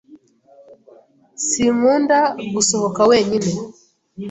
[1.47, 2.19] Sinkunda
[2.53, 3.51] gusohoka wenyine.